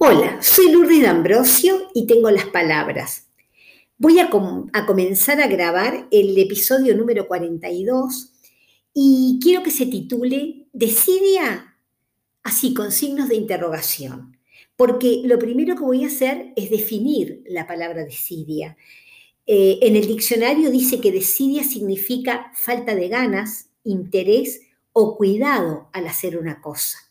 Hola, 0.00 0.40
soy 0.40 0.70
Lourdes 0.70 1.02
D'Ambrosio 1.02 1.90
y 1.92 2.06
tengo 2.06 2.30
las 2.30 2.46
palabras. 2.46 3.26
Voy 3.96 4.20
a, 4.20 4.30
a, 4.72 4.86
comenzar 4.86 5.40
a 5.40 5.48
grabar 5.48 6.06
el 6.12 6.38
episodio 6.38 6.96
número 6.96 7.26
42 7.26 8.32
y 8.94 9.40
quiero 9.42 9.64
que 9.64 9.72
se 9.72 9.86
titule 9.86 10.68
Decidia, 10.72 11.76
así 12.44 12.74
con 12.74 12.92
signos 12.92 13.28
de 13.28 13.34
interrogación, 13.34 14.38
porque 14.76 15.22
lo 15.24 15.36
primero 15.36 15.74
que 15.74 15.82
voy 15.82 16.04
a 16.04 16.06
hacer 16.06 16.52
es 16.54 16.70
definir 16.70 17.42
la 17.48 17.66
palabra 17.66 18.04
desidia. 18.04 18.76
Eh, 19.46 19.80
en 19.82 19.96
el 19.96 20.06
diccionario 20.06 20.70
dice 20.70 21.00
que 21.00 21.10
desidia 21.10 21.64
significa 21.64 22.52
falta 22.54 22.94
de 22.94 23.08
ganas, 23.08 23.70
interés 23.82 24.60
o 24.92 25.16
cuidado 25.16 25.88
al 25.92 26.06
hacer 26.06 26.38
una 26.38 26.60
cosa. 26.60 27.07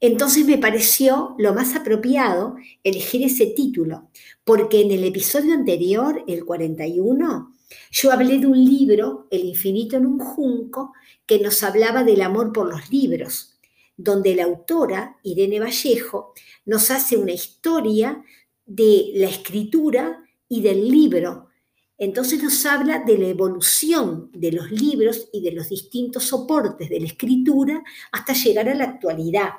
Entonces 0.00 0.46
me 0.46 0.56
pareció 0.56 1.34
lo 1.38 1.52
más 1.52 1.76
apropiado 1.76 2.56
elegir 2.82 3.22
ese 3.22 3.46
título, 3.46 4.08
porque 4.44 4.80
en 4.80 4.90
el 4.92 5.04
episodio 5.04 5.52
anterior, 5.52 6.24
el 6.26 6.46
41, 6.46 7.54
yo 7.90 8.10
hablé 8.10 8.38
de 8.38 8.46
un 8.46 8.64
libro, 8.64 9.28
El 9.30 9.44
infinito 9.44 9.98
en 9.98 10.06
un 10.06 10.18
junco, 10.18 10.94
que 11.26 11.38
nos 11.38 11.62
hablaba 11.62 12.02
del 12.02 12.22
amor 12.22 12.50
por 12.50 12.66
los 12.66 12.90
libros, 12.90 13.58
donde 13.94 14.34
la 14.34 14.44
autora, 14.44 15.18
Irene 15.22 15.60
Vallejo, 15.60 16.32
nos 16.64 16.90
hace 16.90 17.18
una 17.18 17.32
historia 17.32 18.24
de 18.64 19.10
la 19.14 19.28
escritura 19.28 20.24
y 20.48 20.62
del 20.62 20.88
libro. 20.88 21.48
Entonces 21.98 22.42
nos 22.42 22.64
habla 22.64 23.00
de 23.00 23.18
la 23.18 23.28
evolución 23.28 24.30
de 24.32 24.52
los 24.52 24.70
libros 24.70 25.28
y 25.30 25.42
de 25.42 25.52
los 25.52 25.68
distintos 25.68 26.24
soportes 26.24 26.88
de 26.88 27.00
la 27.00 27.06
escritura 27.06 27.82
hasta 28.10 28.32
llegar 28.32 28.70
a 28.70 28.74
la 28.74 28.84
actualidad 28.84 29.50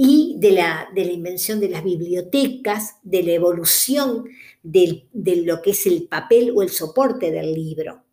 y 0.00 0.36
de 0.38 0.52
la, 0.52 0.88
de 0.94 1.04
la 1.04 1.10
invención 1.10 1.58
de 1.58 1.70
las 1.70 1.82
bibliotecas, 1.82 2.98
de 3.02 3.20
la 3.24 3.32
evolución 3.32 4.26
de 4.62 5.08
lo 5.44 5.60
que 5.60 5.70
es 5.72 5.86
el 5.88 6.04
papel 6.04 6.52
o 6.54 6.62
el 6.62 6.68
soporte 6.68 7.32
del 7.32 7.52
libro. 7.52 8.04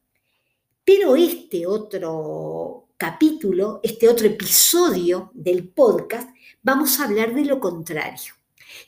Pero 0.84 1.16
este 1.16 1.68
otro 1.68 2.88
capítulo, 2.98 3.82
este 3.84 4.10
otro 4.10 4.26
episodio 4.26 5.30
del 5.36 5.68
podcast, 5.68 6.28
vamos 6.64 7.00
a 7.00 7.04
hablar 7.04 7.36
de 7.36 7.46
lo 7.46 7.60
contrario. 7.60 8.34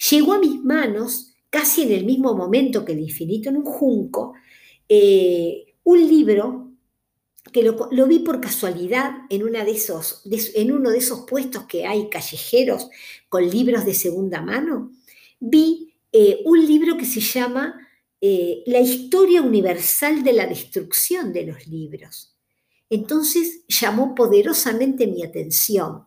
Llegó 0.10 0.34
a 0.34 0.40
mis 0.40 0.60
manos, 0.64 1.36
casi 1.52 1.84
en 1.84 1.92
el 1.92 2.04
mismo 2.04 2.34
momento 2.34 2.84
que 2.84 2.94
el 2.94 3.00
infinito 3.02 3.50
en 3.50 3.58
un 3.58 3.66
junco, 3.66 4.34
eh, 4.90 5.76
un 5.84 6.00
libro 6.00 6.67
que 7.52 7.64
lo, 7.64 8.08
vi 8.08 8.20
por 8.20 8.42
casualidad 8.42 9.12
en, 9.30 9.52
de 9.52 9.72
esos, 9.72 10.22
en 10.56 10.72
uno 10.72 10.90
de 10.90 10.98
esos 10.98 11.22
puestos 11.22 11.64
que 11.64 11.86
hay 11.86 12.10
callejeros 12.10 12.90
con 13.30 13.48
libros 13.50 13.86
de 13.86 13.94
segunda 13.94 14.42
mano, 14.42 14.92
vi 15.40 15.94
eh, 16.12 16.42
un 16.46 16.66
libro 16.66 16.98
que 16.98 17.06
se 17.06 17.20
llama 17.20 17.88
eh, 18.22 18.64
La 18.66 18.80
historia 18.80 19.42
universal 19.42 20.24
de 20.24 20.34
la 20.34 20.48
destrucción 20.48 21.34
de 21.34 21.46
los 21.46 21.68
libros. 21.68 22.36
Entonces 22.90 23.66
llamó 23.68 24.16
poderosamente 24.16 25.08
mi 25.08 25.24
atención. 25.24 26.06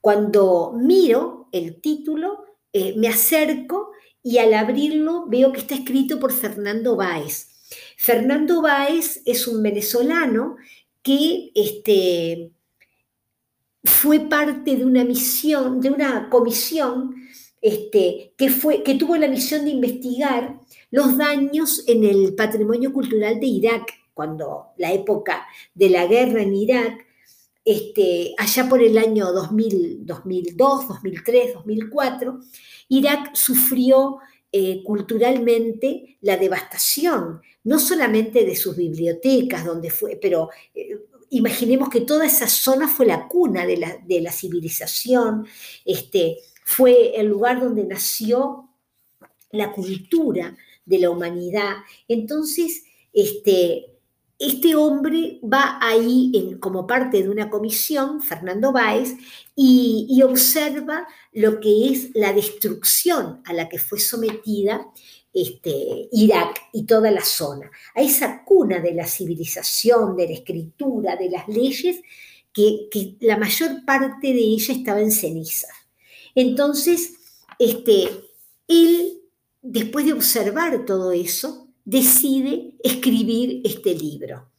Cuando 0.00 0.72
miro 0.76 1.48
el 1.52 1.80
título, 1.80 2.44
eh, 2.72 2.94
me 2.96 3.08
acerco 3.08 3.92
y 4.22 4.38
al 4.38 4.54
abrirlo 4.54 5.26
veo 5.26 5.52
que 5.52 5.60
está 5.60 5.74
escrito 5.74 6.18
por 6.18 6.32
Fernando 6.32 6.96
Báez 6.96 7.51
Fernando 7.96 8.62
Báez 8.62 9.22
es 9.24 9.46
un 9.46 9.62
venezolano 9.62 10.56
que 11.02 11.50
este, 11.54 12.52
fue 13.84 14.20
parte 14.20 14.76
de 14.76 14.84
una 14.84 15.04
misión, 15.04 15.80
de 15.80 15.90
una 15.90 16.28
comisión 16.30 17.14
este, 17.60 18.34
que, 18.36 18.50
fue, 18.50 18.82
que 18.82 18.94
tuvo 18.94 19.16
la 19.16 19.28
misión 19.28 19.64
de 19.64 19.70
investigar 19.70 20.58
los 20.90 21.16
daños 21.16 21.84
en 21.86 22.04
el 22.04 22.34
patrimonio 22.34 22.92
cultural 22.92 23.40
de 23.40 23.46
Irak, 23.46 23.92
cuando 24.14 24.72
la 24.76 24.92
época 24.92 25.46
de 25.74 25.88
la 25.88 26.06
guerra 26.06 26.42
en 26.42 26.54
Irak, 26.54 27.06
este, 27.64 28.34
allá 28.36 28.68
por 28.68 28.82
el 28.82 28.98
año 28.98 29.32
2000, 29.32 30.04
2002, 30.04 30.88
2003, 30.88 31.54
2004, 31.54 32.40
Irak 32.88 33.34
sufrió 33.34 34.18
eh, 34.54 34.82
culturalmente 34.84 36.18
la 36.20 36.36
devastación, 36.36 37.40
no 37.64 37.78
solamente 37.78 38.44
de 38.44 38.54
sus 38.54 38.76
bibliotecas, 38.76 39.64
donde 39.64 39.90
fue, 39.90 40.18
pero 40.20 40.50
eh, 40.74 40.98
imaginemos 41.30 41.88
que 41.88 42.02
toda 42.02 42.26
esa 42.26 42.46
zona 42.46 42.86
fue 42.86 43.06
la 43.06 43.28
cuna 43.28 43.64
de 43.64 44.20
la, 44.20 44.32
civilización, 44.32 45.46
este, 45.86 46.38
fue 46.64 47.18
el 47.18 47.28
lugar 47.28 47.60
donde 47.60 47.84
nació 47.84 48.68
la 49.50 49.72
cultura 49.72 50.54
de 50.84 50.98
la 50.98 51.08
humanidad. 51.08 51.76
Entonces, 52.06 52.84
este, 53.14 53.91
este 54.42 54.74
hombre 54.74 55.38
va 55.44 55.78
ahí 55.80 56.56
como 56.58 56.84
parte 56.84 57.22
de 57.22 57.28
una 57.28 57.48
comisión, 57.48 58.20
Fernando 58.20 58.72
Báez, 58.72 59.14
y, 59.54 60.20
observa 60.24 61.06
lo 61.32 61.60
que 61.60 61.88
es 61.88 62.10
la 62.14 62.32
destrucción 62.32 63.40
a 63.44 63.52
la 63.52 63.68
que 63.68 63.78
fue 63.78 64.00
sometida 64.00 64.84
este, 65.32 66.08
Irak 66.10 66.60
y 66.72 66.86
toda 66.86 67.12
la 67.12 67.24
zona, 67.24 67.70
a 67.94 68.02
esa 68.02 68.44
cuna 68.44 68.80
de 68.80 68.94
la 68.94 69.06
civilización, 69.06 70.16
de 70.16 70.26
la 70.26 70.34
escritura, 70.34 71.14
de 71.14 71.30
las 71.30 71.46
leyes, 71.46 72.00
que, 72.52 72.88
la 73.20 73.38
mayor 73.38 73.84
parte 73.84 74.28
de 74.28 74.40
ella 74.40 74.74
estaba 74.74 75.00
en 75.00 75.12
ceniza. 75.12 75.68
Entonces, 76.34 77.14
este, 77.60 78.08
él, 78.66 79.20
después 79.62 80.04
de 80.04 80.14
observar 80.14 80.84
todo 80.84 81.12
eso, 81.12 81.61
decide 81.84 82.74
escribir 82.82 83.60
este 83.64 83.94
libro. 83.94 84.50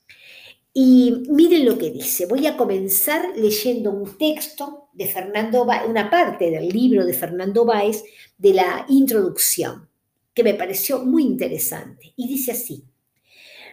Y 0.74 1.24
miren 1.30 1.66
lo 1.66 1.78
que 1.78 1.92
dice. 1.92 2.26
Voy 2.26 2.48
a 2.48 2.58
comenzar 2.58 3.38
leyendo 3.38 3.92
un 3.92 4.18
texto 4.18 4.90
de 4.94 5.08
Fernando 5.08 5.66
Báez, 5.66 5.88
una 5.88 6.10
parte 6.10 6.50
del 6.50 6.70
libro 6.70 7.06
de 7.06 7.14
Fernando 7.14 7.64
Báez 7.64 8.04
de 8.38 8.54
la 8.54 8.86
introducción, 8.90 9.88
que 10.34 10.44
me 10.44 10.56
pareció 10.56 11.00
muy 11.06 11.24
interesante. 11.24 12.14
Y 12.16 12.28
dice 12.28 12.54
así. 12.54 12.86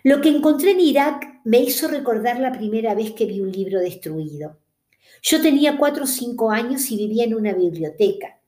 Lo 0.02 0.20
que 0.20 0.30
encontré 0.30 0.72
en 0.72 0.80
Irak 0.80 1.40
me 1.44 1.60
hizo 1.60 1.88
recordar 1.88 2.38
la 2.40 2.52
primera 2.52 2.94
vez 2.94 3.12
que 3.12 3.26
vi 3.26 3.40
un 3.40 3.52
libro 3.52 3.80
destruido. 3.80 4.58
Yo 5.22 5.42
tenía 5.42 5.76
cuatro 5.76 6.04
o 6.04 6.06
cinco 6.06 6.50
años 6.50 6.90
y 6.90 6.96
vivía 6.96 7.24
en 7.24 7.34
una 7.34 7.52
biblioteca, 7.52 8.39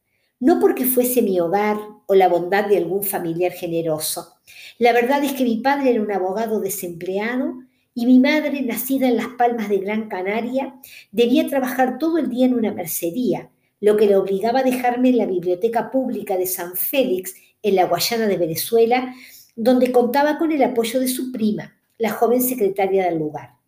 no 0.42 0.58
porque 0.58 0.84
fuese 0.86 1.22
mi 1.22 1.38
hogar 1.38 1.76
o 2.06 2.16
la 2.16 2.26
bondad 2.28 2.66
de 2.66 2.76
algún 2.76 3.04
familiar 3.04 3.52
generoso, 3.52 4.34
la 4.76 4.92
verdad 4.92 5.22
es 5.22 5.34
que 5.34 5.44
mi 5.44 5.58
padre 5.58 5.90
era 5.90 6.02
un 6.02 6.10
abogado 6.10 6.58
desempleado 6.58 7.62
y 7.94 8.06
mi 8.06 8.18
madre, 8.18 8.60
nacida 8.62 9.06
en 9.06 9.18
las 9.18 9.28
palmas 9.38 9.68
de 9.68 9.78
Gran 9.78 10.08
Canaria, 10.08 10.74
debía 11.12 11.46
trabajar 11.46 11.96
todo 11.98 12.18
el 12.18 12.28
día 12.28 12.46
en 12.46 12.54
una 12.54 12.72
mercería, 12.72 13.50
lo 13.80 13.96
que 13.96 14.06
le 14.06 14.16
obligaba 14.16 14.60
a 14.60 14.64
dejarme 14.64 15.10
en 15.10 15.18
la 15.18 15.26
biblioteca 15.26 15.92
pública 15.92 16.36
de 16.36 16.46
San 16.46 16.74
Félix, 16.74 17.36
en 17.62 17.76
la 17.76 17.84
Guayana 17.84 18.26
de 18.26 18.36
Venezuela, 18.36 19.14
donde 19.54 19.92
contaba 19.92 20.38
con 20.38 20.50
el 20.50 20.64
apoyo 20.64 20.98
de 20.98 21.06
su 21.06 21.30
prima, 21.30 21.76
la 21.98 22.10
joven 22.10 22.42
secretaria 22.42 23.04
del 23.04 23.20
lugar. 23.20 23.61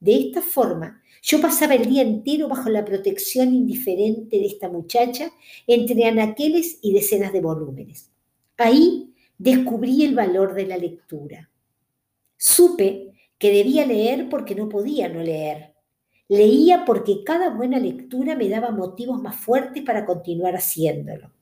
De 0.00 0.14
esta 0.14 0.42
forma, 0.42 1.02
yo 1.22 1.40
pasaba 1.40 1.74
el 1.74 1.86
día 1.86 2.02
entero 2.02 2.48
bajo 2.48 2.70
la 2.70 2.84
protección 2.84 3.52
indiferente 3.54 4.38
de 4.38 4.46
esta 4.46 4.68
muchacha 4.68 5.30
entre 5.66 6.04
anaqueles 6.04 6.78
y 6.82 6.92
decenas 6.92 7.32
de 7.32 7.40
volúmenes. 7.40 8.10
Ahí 8.56 9.12
descubrí 9.36 10.04
el 10.04 10.14
valor 10.14 10.54
de 10.54 10.66
la 10.66 10.76
lectura. 10.76 11.50
Supe 12.36 13.12
que 13.38 13.52
debía 13.52 13.86
leer 13.86 14.28
porque 14.28 14.54
no 14.54 14.68
podía 14.68 15.08
no 15.08 15.22
leer. 15.22 15.74
Leía 16.28 16.84
porque 16.84 17.24
cada 17.24 17.50
buena 17.50 17.78
lectura 17.78 18.36
me 18.36 18.48
daba 18.48 18.70
motivos 18.70 19.20
más 19.22 19.36
fuertes 19.36 19.82
para 19.82 20.04
continuar 20.04 20.54
haciéndolo. 20.54 21.32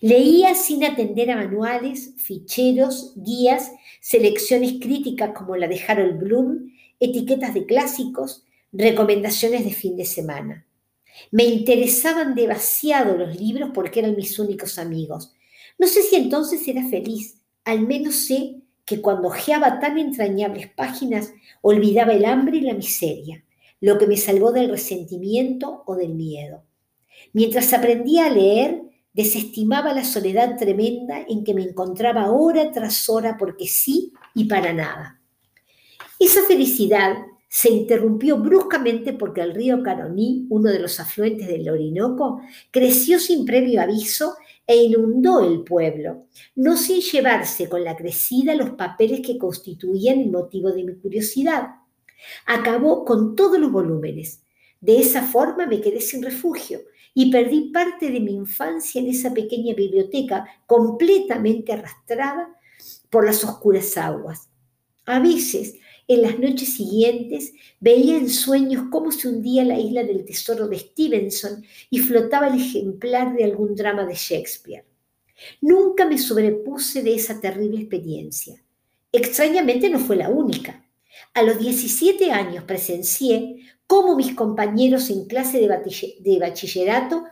Leía 0.00 0.54
sin 0.54 0.84
atender 0.84 1.30
a 1.30 1.36
manuales, 1.36 2.14
ficheros, 2.18 3.12
guías, 3.16 3.72
selecciones 4.00 4.74
críticas 4.80 5.32
como 5.36 5.56
la 5.56 5.66
de 5.66 5.80
Harold 5.86 6.18
Bloom, 6.18 6.70
etiquetas 7.04 7.54
de 7.54 7.66
clásicos, 7.66 8.44
recomendaciones 8.72 9.64
de 9.64 9.72
fin 9.72 9.96
de 9.96 10.04
semana. 10.04 10.66
Me 11.30 11.44
interesaban 11.44 12.34
demasiado 12.34 13.16
los 13.16 13.38
libros 13.38 13.70
porque 13.72 14.00
eran 14.00 14.16
mis 14.16 14.38
únicos 14.38 14.78
amigos, 14.78 15.34
no 15.78 15.86
sé 15.88 16.02
si 16.02 16.16
entonces 16.16 16.66
era 16.68 16.86
feliz, 16.88 17.40
al 17.64 17.80
menos 17.86 18.26
sé 18.26 18.56
que 18.84 19.00
cuando 19.00 19.28
ojeaba 19.28 19.80
tan 19.80 19.98
entrañables 19.98 20.70
páginas 20.70 21.32
olvidaba 21.62 22.12
el 22.12 22.24
hambre 22.24 22.58
y 22.58 22.60
la 22.60 22.74
miseria, 22.74 23.44
lo 23.80 23.98
que 23.98 24.06
me 24.06 24.16
salvó 24.16 24.52
del 24.52 24.68
resentimiento 24.68 25.82
o 25.86 25.96
del 25.96 26.14
miedo. 26.14 26.64
Mientras 27.32 27.72
aprendía 27.72 28.26
a 28.26 28.30
leer, 28.30 28.82
desestimaba 29.12 29.92
la 29.94 30.04
soledad 30.04 30.56
tremenda 30.56 31.24
en 31.28 31.44
que 31.44 31.54
me 31.54 31.62
encontraba 31.62 32.30
hora 32.30 32.70
tras 32.70 33.08
hora 33.08 33.36
porque 33.38 33.66
sí 33.66 34.12
y 34.34 34.44
para 34.44 34.72
nada. 34.72 35.20
Esa 36.18 36.42
felicidad 36.44 37.16
se 37.48 37.70
interrumpió 37.70 38.38
bruscamente 38.38 39.12
porque 39.12 39.40
el 39.40 39.54
río 39.54 39.82
Caroní, 39.82 40.46
uno 40.50 40.70
de 40.70 40.80
los 40.80 40.98
afluentes 40.98 41.46
del 41.46 41.68
Orinoco, 41.68 42.40
creció 42.70 43.20
sin 43.20 43.44
previo 43.44 43.80
aviso 43.80 44.34
e 44.66 44.76
inundó 44.76 45.40
el 45.40 45.62
pueblo, 45.62 46.26
no 46.56 46.76
sin 46.76 47.00
llevarse 47.00 47.68
con 47.68 47.84
la 47.84 47.96
crecida 47.96 48.54
los 48.54 48.70
papeles 48.70 49.20
que 49.20 49.38
constituían 49.38 50.20
el 50.20 50.30
motivo 50.30 50.72
de 50.72 50.84
mi 50.84 50.96
curiosidad. 50.96 51.68
Acabó 52.46 53.04
con 53.04 53.36
todos 53.36 53.58
los 53.58 53.70
volúmenes. 53.70 54.42
De 54.80 54.98
esa 54.98 55.22
forma 55.22 55.66
me 55.66 55.80
quedé 55.80 56.00
sin 56.00 56.22
refugio 56.22 56.80
y 57.14 57.30
perdí 57.30 57.70
parte 57.70 58.10
de 58.10 58.20
mi 58.20 58.34
infancia 58.34 59.00
en 59.00 59.06
esa 59.06 59.32
pequeña 59.32 59.74
biblioteca 59.74 60.44
completamente 60.66 61.72
arrastrada 61.72 62.48
por 63.10 63.24
las 63.24 63.44
oscuras 63.44 63.96
aguas. 63.96 64.48
A 65.06 65.20
veces, 65.20 65.76
en 66.06 66.22
las 66.22 66.38
noches 66.38 66.74
siguientes, 66.74 67.52
veía 67.80 68.16
en 68.16 68.28
sueños 68.28 68.84
cómo 68.90 69.10
se 69.10 69.28
hundía 69.28 69.64
la 69.64 69.78
isla 69.78 70.04
del 70.04 70.24
tesoro 70.24 70.68
de 70.68 70.78
Stevenson 70.78 71.64
y 71.90 71.98
flotaba 72.00 72.48
el 72.48 72.60
ejemplar 72.60 73.34
de 73.34 73.44
algún 73.44 73.74
drama 73.74 74.04
de 74.04 74.14
Shakespeare. 74.14 74.84
Nunca 75.60 76.06
me 76.06 76.18
sobrepuse 76.18 77.02
de 77.02 77.14
esa 77.14 77.40
terrible 77.40 77.80
experiencia. 77.80 78.62
Extrañamente 79.12 79.88
no 79.88 79.98
fue 79.98 80.16
la 80.16 80.28
única. 80.28 80.84
A 81.32 81.42
los 81.42 81.58
17 81.58 82.32
años 82.32 82.64
presencié 82.64 83.60
cómo 83.86 84.16
mis 84.16 84.34
compañeros 84.34 85.10
en 85.10 85.26
clase 85.26 85.60
de 85.60 86.38
bachillerato, 86.38 87.24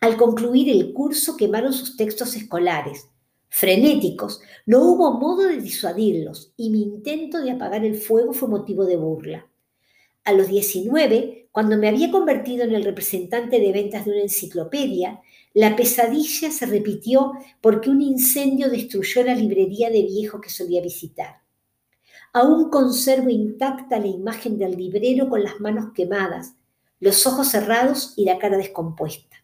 al 0.00 0.16
concluir 0.16 0.70
el 0.70 0.92
curso, 0.92 1.36
quemaron 1.36 1.72
sus 1.72 1.96
textos 1.96 2.34
escolares. 2.34 3.09
Frenéticos, 3.52 4.40
no 4.64 4.80
hubo 4.84 5.12
modo 5.18 5.42
de 5.42 5.60
disuadirlos 5.60 6.52
y 6.56 6.70
mi 6.70 6.82
intento 6.82 7.42
de 7.42 7.50
apagar 7.50 7.84
el 7.84 7.96
fuego 7.96 8.32
fue 8.32 8.48
motivo 8.48 8.86
de 8.86 8.96
burla. 8.96 9.46
A 10.24 10.32
los 10.32 10.46
19, 10.46 11.48
cuando 11.50 11.76
me 11.76 11.88
había 11.88 12.12
convertido 12.12 12.64
en 12.64 12.74
el 12.74 12.84
representante 12.84 13.58
de 13.58 13.72
ventas 13.72 14.04
de 14.04 14.12
una 14.12 14.22
enciclopedia, 14.22 15.20
la 15.52 15.74
pesadilla 15.74 16.52
se 16.52 16.64
repitió 16.64 17.32
porque 17.60 17.90
un 17.90 18.00
incendio 18.00 18.70
destruyó 18.70 19.24
la 19.24 19.34
librería 19.34 19.90
de 19.90 20.02
viejo 20.02 20.40
que 20.40 20.48
solía 20.48 20.80
visitar. 20.80 21.40
Aún 22.32 22.70
conservo 22.70 23.30
intacta 23.30 23.98
la 23.98 24.06
imagen 24.06 24.58
del 24.58 24.76
librero 24.76 25.28
con 25.28 25.42
las 25.42 25.58
manos 25.58 25.86
quemadas, 25.92 26.54
los 27.00 27.26
ojos 27.26 27.48
cerrados 27.48 28.14
y 28.16 28.26
la 28.26 28.38
cara 28.38 28.56
descompuesta. 28.56 29.39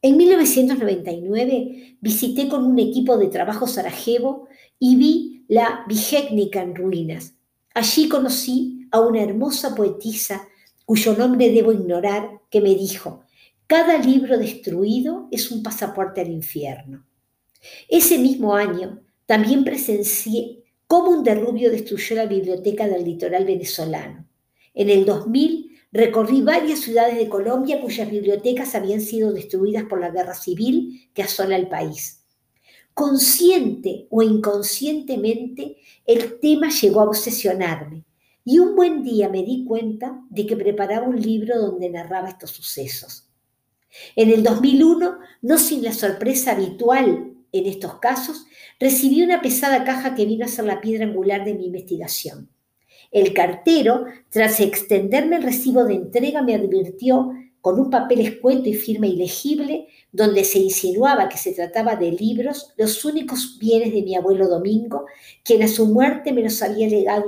En 0.00 0.16
1999 0.16 1.96
visité 2.00 2.48
con 2.48 2.64
un 2.64 2.78
equipo 2.78 3.16
de 3.16 3.26
trabajo 3.26 3.66
Sarajevo 3.66 4.46
y 4.78 4.94
vi 4.96 5.44
la 5.48 5.84
Vigétnica 5.88 6.62
en 6.62 6.76
ruinas. 6.76 7.34
Allí 7.74 8.08
conocí 8.08 8.86
a 8.92 9.00
una 9.00 9.22
hermosa 9.22 9.74
poetisa 9.74 10.46
cuyo 10.84 11.14
nombre 11.14 11.50
debo 11.50 11.72
ignorar, 11.72 12.40
que 12.48 12.60
me 12.60 12.74
dijo, 12.74 13.24
cada 13.66 13.98
libro 13.98 14.38
destruido 14.38 15.28
es 15.30 15.50
un 15.50 15.62
pasaporte 15.62 16.20
al 16.20 16.30
infierno. 16.30 17.04
Ese 17.88 18.18
mismo 18.18 18.54
año 18.54 19.02
también 19.26 19.64
presencié 19.64 20.64
cómo 20.86 21.10
un 21.10 21.24
derrubio 21.24 21.70
destruyó 21.70 22.16
la 22.16 22.26
biblioteca 22.26 22.86
del 22.86 23.04
litoral 23.04 23.44
venezolano. 23.44 24.26
En 24.74 24.88
el 24.90 25.04
2000 25.04 25.67
recorrí 25.92 26.42
varias 26.42 26.80
ciudades 26.80 27.16
de 27.16 27.28
Colombia 27.28 27.80
cuyas 27.80 28.10
bibliotecas 28.10 28.74
habían 28.74 29.00
sido 29.00 29.32
destruidas 29.32 29.84
por 29.84 30.00
la 30.00 30.10
guerra 30.10 30.34
civil 30.34 31.10
que 31.14 31.22
asola 31.22 31.56
el 31.56 31.68
país. 31.68 32.24
Consciente 32.94 34.06
o 34.10 34.22
inconscientemente, 34.22 35.76
el 36.04 36.40
tema 36.40 36.68
llegó 36.70 37.00
a 37.00 37.08
obsesionarme 37.08 38.04
y 38.44 38.58
un 38.58 38.74
buen 38.74 39.02
día 39.02 39.28
me 39.28 39.44
di 39.44 39.64
cuenta 39.64 40.20
de 40.30 40.46
que 40.46 40.56
preparaba 40.56 41.06
un 41.06 41.20
libro 41.20 41.58
donde 41.60 41.90
narraba 41.90 42.30
estos 42.30 42.50
sucesos. 42.50 43.28
En 44.16 44.30
el 44.30 44.42
2001, 44.42 45.18
no 45.42 45.58
sin 45.58 45.82
la 45.82 45.92
sorpresa 45.92 46.52
habitual 46.52 47.34
en 47.52 47.66
estos 47.66 47.98
casos, 47.98 48.46
recibí 48.78 49.22
una 49.22 49.40
pesada 49.40 49.84
caja 49.84 50.14
que 50.14 50.26
vino 50.26 50.44
a 50.44 50.48
ser 50.48 50.64
la 50.64 50.80
piedra 50.80 51.06
angular 51.06 51.44
de 51.44 51.54
mi 51.54 51.66
investigación. 51.66 52.50
El 53.10 53.32
cartero, 53.32 54.04
tras 54.28 54.60
extenderme 54.60 55.36
el 55.36 55.42
recibo 55.42 55.84
de 55.84 55.94
entrega, 55.94 56.42
me 56.42 56.54
advirtió 56.54 57.32
con 57.60 57.80
un 57.80 57.90
papel 57.90 58.20
escueto 58.20 58.68
y 58.68 58.74
firme 58.74 59.08
y 59.08 59.16
legible, 59.16 59.88
donde 60.12 60.44
se 60.44 60.58
insinuaba 60.58 61.28
que 61.28 61.38
se 61.38 61.52
trataba 61.52 61.96
de 61.96 62.12
libros, 62.12 62.72
los 62.76 63.04
únicos 63.04 63.58
bienes 63.58 63.92
de 63.92 64.02
mi 64.02 64.14
abuelo 64.14 64.48
Domingo, 64.48 65.06
quien 65.42 65.62
a 65.62 65.68
su 65.68 65.86
muerte 65.86 66.32
me 66.32 66.42
los 66.42 66.62
había 66.62 66.88
legado 66.88 67.24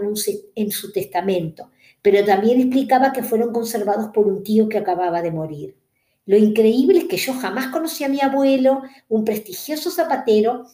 en 0.54 0.70
su 0.70 0.92
testamento, 0.92 1.70
pero 2.00 2.24
también 2.24 2.60
explicaba 2.60 3.12
que 3.12 3.22
fueron 3.22 3.52
conservados 3.52 4.10
por 4.14 4.26
un 4.26 4.42
tío 4.42 4.68
que 4.68 4.78
acababa 4.78 5.20
de 5.20 5.32
morir. 5.32 5.76
Lo 6.26 6.36
increíble 6.36 7.00
es 7.00 7.04
que 7.06 7.16
yo 7.16 7.32
jamás 7.34 7.68
conocí 7.68 8.04
a 8.04 8.08
mi 8.08 8.20
abuelo, 8.20 8.82
un 9.08 9.24
prestigioso 9.24 9.90
zapatero, 9.90 10.66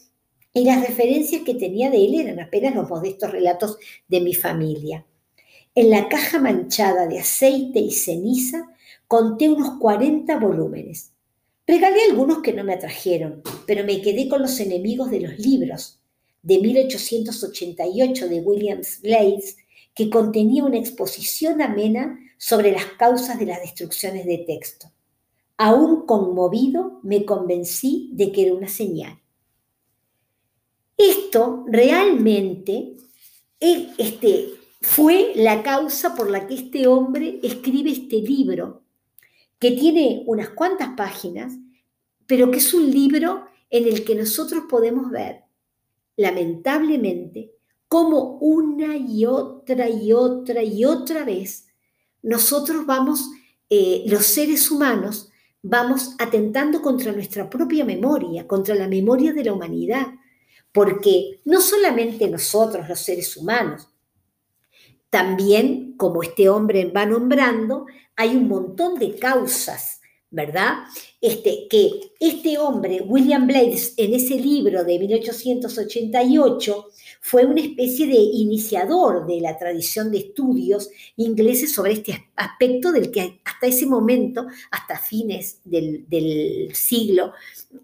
y 0.56 0.64
las 0.64 0.80
referencias 0.80 1.42
que 1.42 1.54
tenía 1.54 1.90
de 1.90 2.02
él 2.02 2.14
eran 2.14 2.40
apenas 2.40 2.74
los 2.74 2.88
modestos 2.88 3.30
relatos 3.30 3.76
de 4.08 4.22
mi 4.22 4.32
familia. 4.32 5.04
En 5.74 5.90
la 5.90 6.08
caja 6.08 6.40
manchada 6.40 7.06
de 7.06 7.18
aceite 7.18 7.78
y 7.78 7.90
ceniza 7.90 8.66
conté 9.06 9.50
unos 9.50 9.78
40 9.78 10.34
volúmenes. 10.38 11.12
Regalé 11.66 11.98
algunos 12.08 12.38
que 12.38 12.54
no 12.54 12.64
me 12.64 12.72
atrajeron, 12.72 13.42
pero 13.66 13.84
me 13.84 14.00
quedé 14.00 14.30
con 14.30 14.40
los 14.40 14.58
enemigos 14.58 15.10
de 15.10 15.20
los 15.20 15.38
libros, 15.38 16.00
de 16.42 16.58
1888 16.58 18.26
de 18.26 18.40
Williams 18.40 19.02
Blades, 19.02 19.58
que 19.94 20.08
contenía 20.08 20.64
una 20.64 20.78
exposición 20.78 21.60
amena 21.60 22.18
sobre 22.38 22.72
las 22.72 22.86
causas 22.98 23.38
de 23.38 23.44
las 23.44 23.60
destrucciones 23.60 24.24
de 24.24 24.38
texto. 24.38 24.90
Aún 25.58 26.06
conmovido, 26.06 26.98
me 27.02 27.26
convencí 27.26 28.08
de 28.14 28.32
que 28.32 28.46
era 28.46 28.54
una 28.54 28.68
señal. 28.68 29.20
Esto 30.96 31.64
realmente 31.68 32.96
este, 33.60 34.48
fue 34.80 35.32
la 35.36 35.62
causa 35.62 36.14
por 36.14 36.30
la 36.30 36.46
que 36.46 36.54
este 36.54 36.86
hombre 36.86 37.40
escribe 37.42 37.90
este 37.90 38.20
libro, 38.20 38.82
que 39.58 39.72
tiene 39.72 40.22
unas 40.26 40.50
cuantas 40.50 40.90
páginas, 40.96 41.54
pero 42.26 42.50
que 42.50 42.58
es 42.58 42.74
un 42.74 42.90
libro 42.90 43.46
en 43.70 43.86
el 43.86 44.04
que 44.04 44.14
nosotros 44.14 44.64
podemos 44.68 45.10
ver, 45.10 45.42
lamentablemente, 46.16 47.52
cómo 47.88 48.38
una 48.40 48.96
y 48.96 49.26
otra 49.26 49.88
y 49.88 50.12
otra 50.12 50.62
y 50.62 50.84
otra 50.84 51.24
vez 51.24 51.66
nosotros 52.22 52.86
vamos, 52.86 53.30
eh, 53.70 54.02
los 54.08 54.26
seres 54.26 54.70
humanos, 54.70 55.30
vamos 55.62 56.16
atentando 56.18 56.82
contra 56.82 57.12
nuestra 57.12 57.48
propia 57.48 57.84
memoria, 57.84 58.46
contra 58.46 58.74
la 58.74 58.88
memoria 58.88 59.32
de 59.32 59.44
la 59.44 59.52
humanidad 59.52 60.08
porque 60.76 61.40
no 61.46 61.62
solamente 61.62 62.28
nosotros 62.28 62.86
los 62.86 63.00
seres 63.00 63.34
humanos, 63.38 63.88
también, 65.08 65.94
como 65.96 66.22
este 66.22 66.50
hombre 66.50 66.92
va 66.94 67.06
nombrando, 67.06 67.86
hay 68.14 68.36
un 68.36 68.46
montón 68.46 68.98
de 68.98 69.18
causas, 69.18 70.02
¿verdad? 70.36 70.84
Este, 71.18 71.66
que 71.68 72.12
este 72.20 72.58
hombre, 72.58 73.00
William 73.00 73.46
Blades, 73.46 73.94
en 73.96 74.12
ese 74.12 74.34
libro 74.34 74.84
de 74.84 74.98
1888, 74.98 76.88
fue 77.22 77.46
una 77.46 77.62
especie 77.62 78.06
de 78.06 78.18
iniciador 78.18 79.26
de 79.26 79.40
la 79.40 79.56
tradición 79.56 80.10
de 80.10 80.18
estudios 80.18 80.90
ingleses 81.16 81.72
sobre 81.72 81.94
este 81.94 82.28
aspecto 82.36 82.92
del 82.92 83.10
que 83.10 83.40
hasta 83.44 83.66
ese 83.66 83.86
momento, 83.86 84.46
hasta 84.70 84.98
fines 84.98 85.60
del, 85.64 86.04
siglo, 86.74 87.32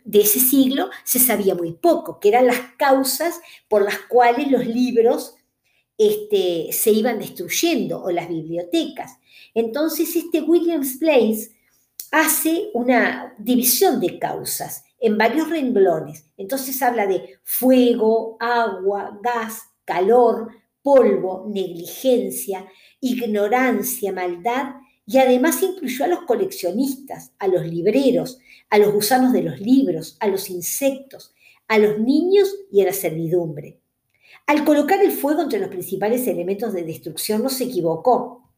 de 0.04 0.20
ese 0.20 0.38
siglo, 0.38 0.90
se 1.04 1.18
sabía 1.18 1.54
muy 1.54 1.72
poco, 1.72 2.20
que 2.20 2.28
eran 2.28 2.46
las 2.46 2.60
causas 2.76 3.40
por 3.66 3.82
las 3.82 3.98
cuales 4.10 4.50
los 4.50 4.66
libros 4.66 5.36
este, 5.96 6.68
se 6.70 6.90
iban 6.90 7.18
destruyendo 7.18 8.02
o 8.02 8.10
las 8.10 8.28
bibliotecas. 8.28 9.18
Entonces, 9.54 10.14
este 10.16 10.42
Williams 10.42 10.98
Blaze 10.98 11.61
hace 12.12 12.70
una 12.74 13.34
división 13.38 13.98
de 13.98 14.18
causas 14.18 14.84
en 15.00 15.18
varios 15.18 15.48
renglones. 15.48 16.30
Entonces 16.36 16.80
habla 16.82 17.06
de 17.06 17.38
fuego, 17.42 18.36
agua, 18.38 19.18
gas, 19.20 19.62
calor, 19.84 20.52
polvo, 20.82 21.46
negligencia, 21.48 22.66
ignorancia, 23.00 24.12
maldad, 24.12 24.74
y 25.06 25.18
además 25.18 25.60
incluyó 25.62 26.04
a 26.04 26.08
los 26.08 26.22
coleccionistas, 26.22 27.32
a 27.38 27.48
los 27.48 27.66
libreros, 27.66 28.38
a 28.70 28.78
los 28.78 28.92
gusanos 28.92 29.32
de 29.32 29.42
los 29.42 29.60
libros, 29.60 30.16
a 30.20 30.28
los 30.28 30.50
insectos, 30.50 31.34
a 31.66 31.78
los 31.78 31.98
niños 31.98 32.54
y 32.70 32.82
a 32.82 32.84
la 32.84 32.92
servidumbre. 32.92 33.80
Al 34.46 34.64
colocar 34.64 35.02
el 35.02 35.12
fuego 35.12 35.42
entre 35.42 35.58
los 35.58 35.68
principales 35.68 36.26
elementos 36.26 36.72
de 36.72 36.82
destrucción 36.82 37.42
no 37.42 37.48
se 37.48 37.64
equivocó. 37.64 38.50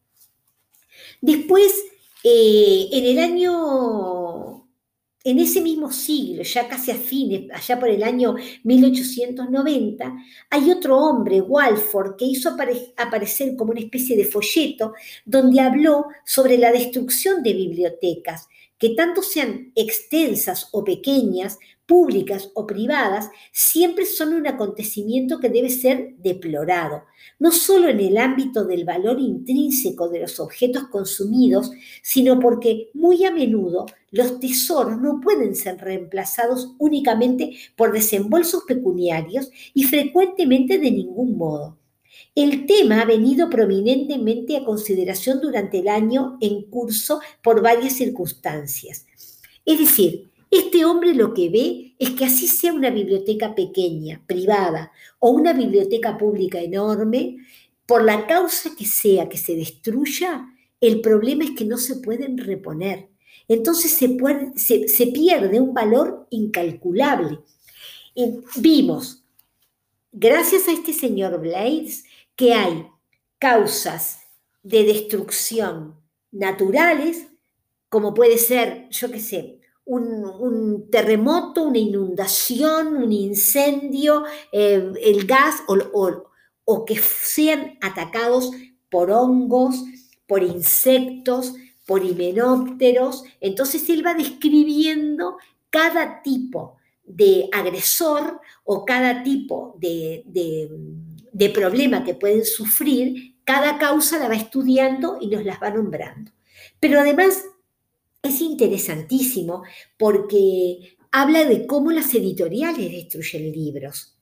Después, 1.21 1.73
eh, 2.27 2.89
en 2.91 3.05
el 3.05 3.19
año 3.19 4.65
en 5.23 5.39
ese 5.39 5.59
mismo 5.59 5.91
siglo, 5.91 6.43
ya 6.43 6.67
casi 6.67 6.91
a 6.91 6.95
fines, 6.95 7.49
allá 7.51 7.79
por 7.79 7.89
el 7.89 8.03
año 8.03 8.35
1890, 8.63 10.15
hay 10.51 10.71
otro 10.71 10.97
hombre, 10.97 11.41
Walford, 11.41 12.15
que 12.15 12.25
hizo 12.25 12.55
aparecer 12.97 13.55
como 13.55 13.71
una 13.71 13.79
especie 13.79 14.15
de 14.15 14.25
folleto 14.25 14.93
donde 15.25 15.61
habló 15.61 16.05
sobre 16.25 16.59
la 16.59 16.71
destrucción 16.71 17.41
de 17.41 17.53
bibliotecas, 17.53 18.47
que 18.77 18.89
tanto 18.89 19.21
sean 19.21 19.71
extensas 19.75 20.69
o 20.71 20.83
pequeñas, 20.83 21.57
públicas 21.85 22.51
o 22.55 22.65
privadas, 22.65 23.29
siempre 23.51 24.05
son 24.05 24.33
un 24.33 24.47
acontecimiento 24.47 25.39
que 25.39 25.49
debe 25.49 25.69
ser 25.69 26.15
deplorado, 26.17 27.03
no 27.39 27.51
solo 27.51 27.89
en 27.89 27.99
el 27.99 28.17
ámbito 28.17 28.65
del 28.65 28.85
valor 28.85 29.19
intrínseco 29.19 30.09
de 30.09 30.21
los 30.21 30.39
objetos 30.39 30.87
consumidos, 30.87 31.71
sino 32.01 32.39
porque 32.39 32.89
muy 32.93 33.23
a 33.25 33.31
menudo 33.31 33.85
los 34.11 34.39
tesoros 34.39 34.99
no 34.99 35.19
pueden 35.21 35.55
ser 35.55 35.77
reemplazados 35.77 36.73
únicamente 36.79 37.55
por 37.75 37.91
desembolsos 37.91 38.63
pecuniarios 38.63 39.49
y 39.73 39.83
frecuentemente 39.83 40.79
de 40.79 40.91
ningún 40.91 41.37
modo. 41.37 41.77
El 42.35 42.65
tema 42.65 43.01
ha 43.01 43.05
venido 43.05 43.49
prominentemente 43.49 44.57
a 44.57 44.63
consideración 44.63 45.39
durante 45.41 45.79
el 45.79 45.87
año 45.87 46.37
en 46.41 46.63
curso 46.63 47.21
por 47.41 47.61
varias 47.61 47.93
circunstancias. 47.93 49.05
Es 49.65 49.79
decir, 49.79 50.29
este 50.51 50.85
hombre 50.85 51.13
lo 51.13 51.33
que 51.33 51.49
ve 51.49 51.95
es 51.99 52.11
que 52.11 52.25
así 52.25 52.47
sea 52.47 52.73
una 52.73 52.89
biblioteca 52.89 53.55
pequeña, 53.55 54.23
privada, 54.25 54.91
o 55.19 55.31
una 55.31 55.53
biblioteca 55.53 56.17
pública 56.17 56.59
enorme, 56.59 57.37
por 57.85 58.03
la 58.03 58.25
causa 58.25 58.75
que 58.75 58.85
sea 58.85 59.29
que 59.29 59.37
se 59.37 59.55
destruya, 59.55 60.47
el 60.81 61.01
problema 61.01 61.43
es 61.43 61.51
que 61.51 61.65
no 61.65 61.77
se 61.77 61.97
pueden 61.97 62.37
reponer. 62.37 63.09
Entonces 63.47 63.91
se, 63.91 65.07
pierde 65.07 65.59
un 65.59 65.73
valor 65.73 66.27
incalculable. 66.31 67.39
vimos, 68.55 69.23
gracias 70.11 70.67
a 70.67 70.71
este 70.71 70.93
señor 70.93 71.39
Blades, 71.39 72.04
que 72.35 72.53
hay 72.53 72.87
causas 73.39 74.21
de 74.63 74.83
destrucción 74.83 75.95
naturales, 76.31 77.27
como 77.89 78.13
puede 78.13 78.37
ser, 78.37 78.89
yo 78.89 79.11
qué 79.11 79.19
sé, 79.19 79.59
un, 79.85 80.89
terremoto, 80.91 81.63
una 81.63 81.77
inundación, 81.77 82.97
un 82.97 83.11
incendio, 83.11 84.23
eh, 84.51 84.91
el 85.01 85.25
gas 85.25 85.61
o, 85.67 86.85
que 86.85 86.97
sean 86.97 87.77
atacados 87.81 88.51
por 88.89 89.11
hongos, 89.11 89.83
por 90.27 90.41
insectos, 90.41 91.53
por 91.85 92.03
himenópteros. 92.03 93.23
Entonces 93.39 93.87
él 93.89 94.05
va 94.05 94.15
describiendo 94.15 95.37
cada 95.69 96.23
tipo 96.23 96.77
de 97.03 97.47
agresor 97.51 98.41
o 98.63 98.83
cada 98.83 99.21
tipo 99.21 99.75
de 99.79 100.23
problema 101.53 102.03
que 102.03 102.13
pueden 102.13 102.45
sufrir, 102.45 103.35
cada 103.43 103.77
causa 103.77 104.17
la 104.17 104.27
va 104.27 104.35
estudiando 104.35 105.17
y 105.21 105.27
nos 105.27 105.43
las 105.43 105.61
va 105.61 105.69
nombrando. 105.69 106.31
Pero 106.79 106.99
además 106.99 107.43
es 108.21 108.41
interesantísimo 108.41 109.63
porque 109.97 110.97
habla 111.11 111.45
de 111.45 111.67
cómo 111.67 111.91
las 111.91 112.13
editoriales 112.13 112.91
destruyen 112.91 113.51
libros. 113.51 114.17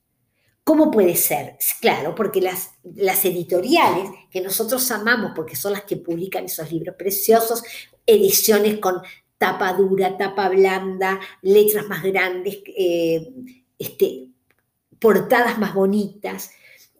¿Cómo 0.62 0.90
puede 0.90 1.14
ser? 1.14 1.56
Claro, 1.80 2.14
porque 2.14 2.40
las, 2.40 2.70
las 2.82 3.24
editoriales 3.24 4.08
que 4.30 4.40
nosotros 4.40 4.90
amamos, 4.90 5.32
porque 5.34 5.56
son 5.56 5.72
las 5.72 5.84
que 5.84 5.96
publican 5.96 6.46
esos 6.46 6.72
libros 6.72 6.96
preciosos, 6.96 7.62
ediciones 8.06 8.78
con 8.78 9.02
tapa 9.36 9.74
dura, 9.74 10.16
tapa 10.16 10.48
blanda, 10.48 11.20
letras 11.42 11.86
más 11.86 12.02
grandes, 12.02 12.60
eh, 12.76 13.30
este, 13.78 14.28
portadas 14.98 15.58
más 15.58 15.74
bonitas, 15.74 16.50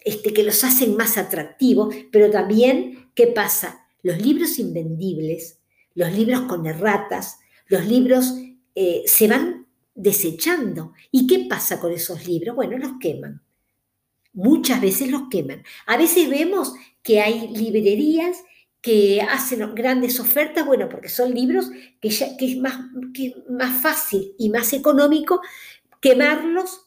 este, 0.05 0.33
que 0.33 0.45
los 0.45 0.63
hacen 0.63 0.97
más 0.97 1.19
atractivos, 1.19 1.95
pero 2.13 2.31
también, 2.31 3.11
¿qué 3.15 3.27
pasa? 3.27 3.87
Los 4.03 4.21
libros 4.21 4.59
invendibles 4.59 5.59
los 5.95 6.13
libros 6.13 6.43
con 6.43 6.67
erratas, 6.67 7.39
los 7.69 7.87
libros 7.87 8.35
eh, 8.75 9.03
se 9.07 9.29
van 9.29 9.67
desechando. 9.95 10.93
¿Y 11.11 11.27
qué 11.27 11.47
pasa 11.49 11.81
con 11.81 11.93
esos 11.93 12.27
libros? 12.27 12.57
Bueno, 12.57 12.77
los 12.79 12.93
queman. 13.01 13.41
Muchas 14.33 14.81
veces 14.81 15.11
los 15.11 15.29
queman. 15.31 15.63
A 15.87 15.97
veces 15.97 16.29
vemos 16.29 16.75
que 17.03 17.21
hay 17.21 17.49
librerías 17.49 18.43
que 18.81 19.23
hacen 19.23 19.75
grandes 19.75 20.21
ofertas, 20.21 20.67
bueno, 20.67 20.89
porque 20.89 21.09
son 21.09 21.33
libros 21.33 21.71
que, 22.01 22.09
es 22.09 22.57
más, 22.59 22.79
que 23.15 23.29
es 23.29 23.35
más 23.49 23.81
fácil 23.81 24.35
y 24.39 24.51
más 24.51 24.73
económico 24.73 25.41
quemarlos 26.01 26.83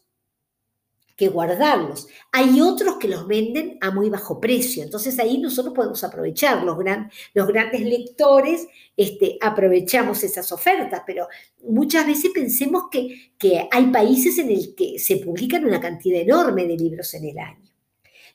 que 1.18 1.30
guardarlos. 1.30 2.08
Hay 2.32 2.62
otros 2.62 2.98
que 2.98 3.08
los 3.08 3.28
venden 3.28 3.80
a 3.82 3.90
muy 3.90 4.10
bajo 4.10 4.40
precio, 4.40 4.84
entonces 4.84 5.18
ahí 5.20 5.40
nosotros 5.40 5.74
podemos 5.74 6.04
aprovechar, 6.04 6.64
los, 6.64 6.78
grandes 6.78 7.82
lectores 7.82 8.68
este, 8.96 9.38
aprovechamos 9.42 10.24
esas 10.24 10.52
ofertas, 10.52 11.02
pero 11.08 11.28
muchas 11.64 12.06
veces 12.06 12.30
pensemos 12.34 12.84
que, 12.92 13.34
que 13.38 13.68
hay 13.72 13.88
países 13.88 14.38
en 14.38 14.52
el 14.52 14.76
que 14.76 15.00
se 15.00 15.18
publican 15.18 15.66
una 15.66 15.82
cantidad 15.82 16.22
enorme 16.22 16.68
de 16.68 16.78
libros 16.78 17.12
en 17.16 17.26
el 17.26 17.40
año. 17.40 17.68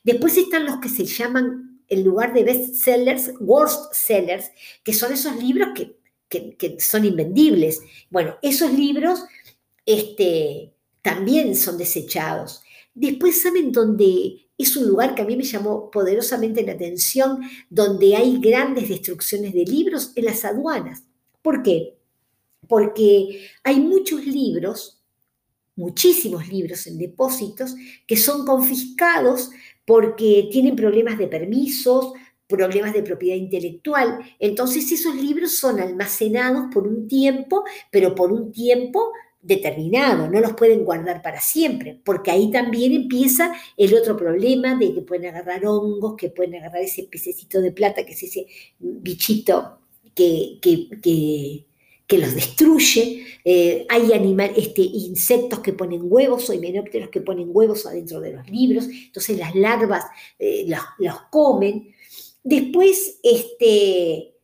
Después 0.03 0.35
están 0.35 0.65
los 0.65 0.79
que 0.79 0.89
se 0.89 1.05
llaman, 1.05 1.79
en 1.87 2.03
lugar 2.03 2.33
de 2.33 2.43
best 2.43 2.75
sellers, 2.75 3.31
worst 3.39 3.93
sellers, 3.93 4.51
que 4.83 4.93
son 4.93 5.13
esos 5.13 5.37
libros 5.37 5.69
que, 5.73 5.95
que, 6.57 6.79
son 6.79 7.05
invendibles. 7.05 7.79
Bueno, 8.09 8.37
esos 8.41 8.73
libros 8.73 9.23
este, 9.85 10.73
también 11.01 11.55
son 11.55 11.77
desechados. 11.77 12.62
Después, 12.93 13.41
¿saben 13.41 13.71
dónde 13.71 14.49
es 14.57 14.77
un 14.77 14.87
lugar 14.87 15.15
que 15.15 15.23
a 15.23 15.25
mí 15.25 15.35
me 15.35 15.43
llamó 15.43 15.89
poderosamente 15.89 16.63
la 16.63 16.73
atención, 16.73 17.41
donde 17.69 18.15
hay 18.15 18.39
grandes 18.39 18.89
destrucciones 18.89 19.53
de 19.53 19.65
libros? 19.65 20.11
En 20.15 20.25
las 20.25 20.45
aduanas. 20.45 21.03
¿Por 21.41 21.63
qué? 21.63 21.97
Porque 22.67 23.47
hay 23.63 23.79
muchos 23.79 24.25
libros, 24.25 25.01
muchísimos 25.75 26.47
libros 26.47 26.85
en 26.87 26.97
depósitos, 26.97 27.75
que 28.05 28.15
son 28.15 28.45
confiscados 28.45 29.49
porque 29.85 30.47
tienen 30.51 30.75
problemas 30.75 31.17
de 31.17 31.27
permisos, 31.27 32.13
problemas 32.47 32.93
de 32.93 33.03
propiedad 33.03 33.35
intelectual. 33.35 34.19
Entonces 34.39 34.91
esos 34.91 35.15
libros 35.15 35.55
son 35.55 35.79
almacenados 35.79 36.65
por 36.73 36.87
un 36.87 37.07
tiempo, 37.07 37.63
pero 37.91 38.13
por 38.15 38.31
un 38.31 38.51
tiempo 38.51 39.11
determinado, 39.43 40.29
no 40.29 40.39
los 40.39 40.53
pueden 40.53 40.85
guardar 40.85 41.21
para 41.21 41.41
siempre, 41.41 41.99
porque 42.03 42.31
ahí 42.31 42.49
también 42.49 42.93
empieza 42.93 43.53
el 43.75 43.93
otro 43.93 44.15
problema 44.15 44.75
de 44.75 44.93
que 44.93 45.01
pueden 45.01 45.35
agarrar 45.35 45.65
hongos, 45.65 46.15
que 46.15 46.29
pueden 46.29 46.55
agarrar 46.55 46.81
ese 46.81 47.03
pececito 47.03 47.61
de 47.61 47.73
plata, 47.73 48.05
que 48.05 48.13
es 48.13 48.23
ese 48.23 48.47
bichito 48.79 49.79
que, 50.15 50.59
que, 50.61 51.65
los 52.17 52.35
destruye. 52.35 53.25
Eh, 53.43 53.87
hay 53.89 54.13
animal, 54.13 54.53
este, 54.55 54.81
insectos 54.81 55.59
que 55.59 55.73
ponen 55.73 56.01
huevos 56.03 56.47
o 56.47 56.53
himenópteros 56.53 57.09
que 57.09 57.21
ponen 57.21 57.49
huevos 57.51 57.87
adentro 57.87 58.21
de 58.21 58.33
los 58.33 58.47
libros, 58.49 58.85
entonces 58.85 59.37
las 59.37 59.55
larvas 59.55 60.05
eh, 60.37 60.67
los, 60.99 61.15
comen. 61.31 61.93
Después 62.43 63.19
este, 63.23 64.35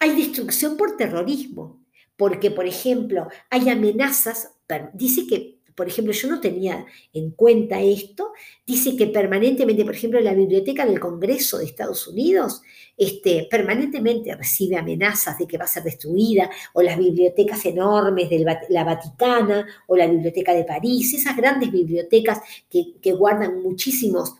hay 0.00 0.16
destrucción 0.16 0.76
por 0.76 0.96
terrorismo 0.96 1.81
porque, 2.22 2.52
por 2.52 2.68
ejemplo, 2.68 3.26
hay 3.50 3.68
amenazas, 3.68 4.52
dice 4.92 5.26
que, 5.26 5.58
por 5.74 5.88
ejemplo, 5.88 6.12
yo 6.12 6.30
no 6.30 6.40
tenía 6.40 6.86
en 7.12 7.32
cuenta 7.32 7.80
esto, 7.80 8.30
dice 8.64 8.96
que 8.96 9.08
permanentemente, 9.08 9.84
por 9.84 9.96
ejemplo, 9.96 10.20
la 10.20 10.32
Biblioteca 10.32 10.86
del 10.86 11.00
Congreso 11.00 11.58
de 11.58 11.64
Estados 11.64 12.06
Unidos, 12.06 12.62
este, 12.96 13.48
permanentemente 13.50 14.36
recibe 14.36 14.76
amenazas 14.76 15.36
de 15.36 15.48
que 15.48 15.58
va 15.58 15.64
a 15.64 15.66
ser 15.66 15.82
destruida, 15.82 16.48
o 16.74 16.82
las 16.82 16.96
bibliotecas 16.96 17.66
enormes 17.66 18.30
de 18.30 18.46
la 18.68 18.84
Vaticana, 18.84 19.66
o 19.88 19.96
la 19.96 20.06
Biblioteca 20.06 20.54
de 20.54 20.62
París, 20.62 21.14
esas 21.14 21.36
grandes 21.36 21.72
bibliotecas 21.72 22.38
que, 22.70 23.00
que 23.02 23.12
guardan 23.14 23.60
muchísimos 23.60 24.36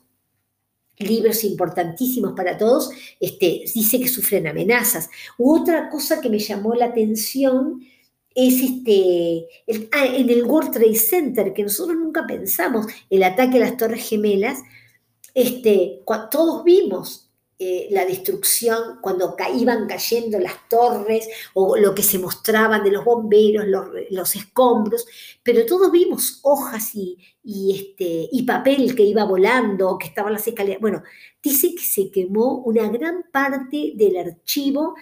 libros 0.99 1.45
importantísimos 1.45 2.33
para 2.35 2.57
todos, 2.57 2.91
este, 3.19 3.65
dice 3.75 4.01
que 4.01 4.09
sufren 4.09 4.47
amenazas. 4.47 5.09
otra 5.39 5.89
cosa 5.91 6.21
que 6.21 6.31
me 6.31 6.39
llamó 6.39 6.75
la 6.75 6.87
atención 6.87 7.83
es 8.35 8.63
este, 8.63 9.47
ah, 9.93 10.07
en 10.07 10.31
el 10.31 10.45
World 10.45 10.73
Trade 10.73 10.95
Center, 10.95 11.53
que 11.53 11.65
nosotros 11.65 11.97
nunca 11.97 12.27
pensamos, 12.27 12.87
el 13.11 13.23
ataque 13.23 13.59
a 13.59 13.61
las 13.61 13.77
Torres 13.77 14.09
Gemelas, 14.09 14.59
este, 15.35 16.03
todos 16.31 16.65
vimos 16.65 17.32
eh, 17.65 17.87
la 17.91 18.05
destrucción 18.05 18.99
cuando 19.01 19.37
iban 19.55 19.87
cayendo 19.87 20.41
las 20.41 20.69
torres 20.69 21.29
o 21.55 21.77
lo 21.77 21.95
que 21.95 22.03
se 22.03 22.19
mostraban 22.19 22.83
de 22.83 22.91
los 22.91 23.05
bomberos, 23.05 23.67
los, 24.11 24.35
escombros, 24.35 25.07
pero 25.45 25.65
todos 25.65 25.93
vimos 25.93 26.41
hojas 26.43 26.93
y, 26.95 27.17
este, 27.45 28.29
y 28.33 28.43
papel 28.43 28.97
que 28.97 29.05
iba 29.05 29.23
volando, 29.23 29.97
que 29.97 30.09
estaban 30.09 30.33
las 30.33 30.49
escaleras. 30.49 30.81
Bueno, 30.81 31.05
dice 31.41 31.73
que 31.73 31.85
se 31.85 32.11
quemó 32.11 32.63
una 32.65 32.89
gran 32.89 33.27
parte 33.31 33.93
del 33.95 34.17
archivo 34.17 34.97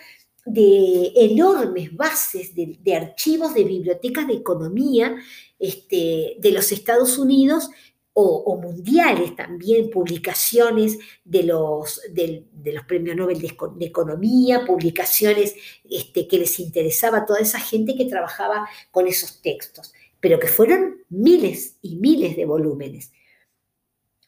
de 0.45 1.13
enormes 1.15 1.97
bases 1.97 2.55
de, 2.55 2.95
archivos 2.95 3.55
de 3.55 3.65
bibliotecas 3.65 4.27
de 4.27 4.35
economía 4.35 5.17
este, 5.59 6.37
de 6.39 6.53
los 6.53 6.73
Estados 6.73 7.17
Unidos 7.17 7.71
o, 8.13 8.57
mundiales 8.57 9.35
también, 9.37 9.91
publicaciones 9.91 10.99
de 11.25 11.45
los, 11.45 12.01
de, 12.11 12.45
los 12.65 12.85
premios 12.85 13.17
Nobel 13.17 13.41
de, 13.41 13.87
Economía, 13.87 14.65
publicaciones 14.67 15.55
este, 15.89 16.27
que 16.27 16.39
les 16.39 16.59
interesaba 16.61 17.19
a 17.19 17.27
toda 17.27 17.41
esa 17.41 17.61
gente 17.61 17.97
que 17.97 18.07
trabajaba 18.07 18.69
con 18.91 19.07
esos 19.07 19.41
textos, 19.41 19.93
pero 20.19 20.39
que 20.39 20.49
fueron 20.49 21.05
miles 21.09 21.77
y 21.83 21.97
miles 21.97 22.37
de 22.37 22.47
volúmenes. 22.47 23.13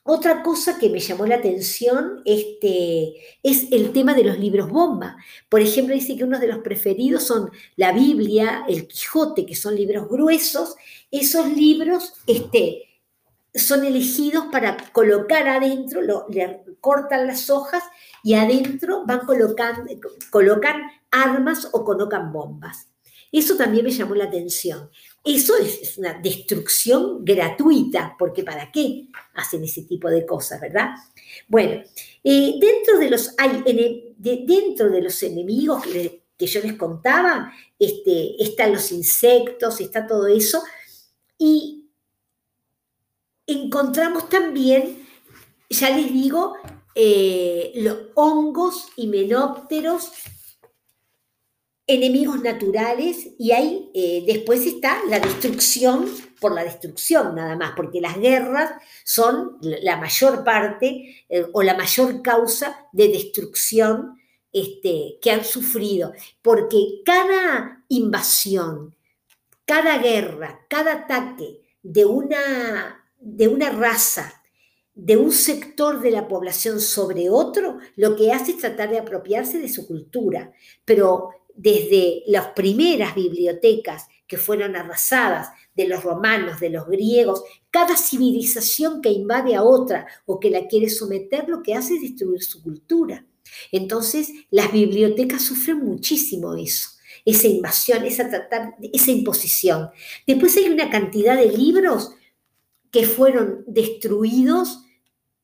Otra 0.05 0.43
cosa 0.43 0.81
que 0.81 0.89
me 0.89 0.99
llamó 0.99 1.27
la 1.27 1.37
atención 1.37 2.23
este, 2.25 3.15
es 3.45 3.71
el 3.71 3.93
tema 3.93 4.15
de 4.15 4.25
los 4.25 4.37
libros 4.37 4.69
bomba. 4.69 5.17
Por 5.49 5.61
ejemplo, 5.61 5.95
dice 5.95 6.17
que 6.17 6.25
uno 6.25 6.41
de 6.41 6.49
los 6.49 6.59
preferidos 6.59 7.23
son 7.23 7.53
la 7.77 7.93
Biblia, 7.93 8.65
el 8.69 8.89
Quijote, 8.89 9.47
que 9.47 9.55
son 9.55 9.77
libros 9.77 10.09
gruesos. 10.09 10.75
Esos 11.13 11.53
libros 11.57 12.15
este, 12.27 12.92
son 13.55 13.85
elegidos 13.85 14.47
para 14.51 14.77
colocar 14.93 15.47
adentro, 15.49 16.01
le 16.01 16.63
cortan 16.81 17.27
las 17.27 17.51
hojas 17.51 17.83
y 18.23 18.35
adentro 18.35 19.05
van 19.07 19.27
colocando, 19.27 19.85
colocan 20.31 20.83
armas 21.11 21.69
o 21.73 21.85
colocan 21.85 22.33
bombas. 22.33 22.89
Eso 23.31 23.57
también 23.57 23.85
me 23.85 23.91
llamó 23.91 24.15
la 24.15 24.25
atención. 24.25 24.91
Eso 25.25 25.57
es, 25.57 25.97
una 25.97 26.15
destrucción 26.15 27.25
gratuita, 27.25 28.15
porque 28.19 28.43
¿para 28.43 28.71
qué 28.71 29.09
hacen 29.35 29.65
ese 29.65 29.83
tipo 29.83 30.11
de 30.11 30.27
cosas, 30.27 30.61
verdad? 30.61 30.91
Bueno, 31.49 31.83
eh, 32.25 32.55
dentro, 32.61 32.99
de 32.99 33.09
los, 33.09 33.35
hay, 33.39 33.63
dentro 34.19 34.91
de 34.91 35.01
los 35.01 35.23
enemigos 35.23 35.83
que, 35.85 36.25
que, 36.37 36.47
yo 36.47 36.61
les 36.61 36.75
contaba, 36.75 37.53
este, 37.79 38.43
están 38.43 38.73
los 38.73 38.93
insectos, 38.93 39.81
está 39.81 40.07
todo 40.07 40.27
eso, 40.27 40.63
y 41.39 41.82
encontramos 43.53 44.29
también, 44.29 45.07
ya 45.69 45.91
les 45.91 46.13
digo, 46.13 46.55
eh, 46.95 47.73
los 47.77 47.99
hongos 48.15 48.89
y 48.97 49.07
menópteros, 49.07 50.13
enemigos 51.87 52.43
naturales, 52.43 53.29
y 53.39 53.53
ahí 53.53 53.91
eh, 53.95 54.25
después 54.27 54.67
está 54.67 55.01
la 55.09 55.19
destrucción 55.19 56.07
por 56.41 56.53
la 56.55 56.65
destrucción 56.65 57.35
nada 57.35 57.57
más, 57.57 57.73
porque 57.77 58.01
las 58.01 58.19
guerras 58.19 58.73
son 59.05 59.59
la 59.61 59.97
mayor 59.97 60.45
parte 60.45 61.25
eh, 61.29 61.47
o 61.53 61.63
la 61.63 61.75
mayor 61.75 62.21
causa 62.21 62.89
de 62.93 63.09
destrucción 63.09 64.19
este, 64.53 65.19
que 65.23 65.31
han 65.31 65.45
sufrido, 65.45 66.13
porque 66.43 67.03
cada 67.05 67.85
invasión, 67.89 68.95
cada 69.65 69.99
guerra, 69.99 70.67
cada 70.69 70.93
ataque 70.93 71.63
de 71.83 72.05
una 72.05 73.02
de 73.23 73.49
una 73.49 73.71
raza, 73.71 74.43
de 74.95 75.17
un 75.17 75.33
sector 75.33 76.01
de 76.01 76.11
la 76.11 76.29
población 76.29 76.81
sobre 76.81 77.31
otro, 77.31 77.79
lo 77.97 78.17
que 78.17 78.33
hace 78.33 78.53
es 78.53 78.59
tratar 78.59 78.91
de 78.91 78.99
apropiarse 78.99 79.59
de 79.59 79.69
su 79.69 79.87
cultura. 79.87 80.53
Pero 80.85 81.31
desde 81.55 82.23
las 82.27 82.49
primeras 82.49 83.15
bibliotecas 83.15 84.07
que 84.27 84.37
fueron 84.37 84.77
arrasadas, 84.77 85.49
de 85.75 85.89
los 85.89 86.05
romanos, 86.05 86.61
de 86.61 86.71
los 86.71 86.87
griegos, 86.87 87.43
cada 87.71 87.97
civilización 87.97 89.01
que 89.01 89.09
invade 89.11 89.55
a 89.55 89.63
otra 89.63 90.07
o 90.27 90.39
que 90.39 90.51
la 90.51 90.67
quiere 90.67 90.89
someter, 90.91 91.49
lo 91.49 91.63
que 91.63 91.75
hace 91.75 91.95
es 91.95 92.03
destruir 92.03 92.43
su 92.43 92.63
cultura. 92.63 93.27
Entonces, 93.71 94.31
las 94.51 94.73
bibliotecas 94.73 95.43
sufren 95.43 95.79
muchísimo 95.85 96.55
eso 96.55 96.91
esa 97.25 97.47
invasión, 97.47 98.05
esa, 98.05 98.29
esa 98.93 99.11
imposición. 99.13 99.91
Después 100.27 100.57
hay 100.57 100.69
una 100.69 100.91
cantidad 100.91 101.37
de 101.37 101.53
libros 101.57 102.11
que 102.93 103.07
fueron 103.07 103.65
destruidos 103.67 104.85